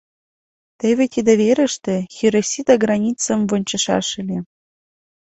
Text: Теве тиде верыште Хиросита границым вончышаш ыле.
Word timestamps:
Теве 0.79 1.05
тиде 1.13 1.33
верыште 1.41 1.95
Хиросита 2.15 2.75
границым 2.83 3.39
вончышаш 3.49 4.07
ыле. 4.21 4.39